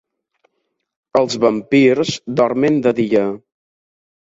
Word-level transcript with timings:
Els 1.21 1.35
vampirs 1.43 2.15
dormen 2.41 2.83
de 2.89 2.97
dia. 3.03 3.25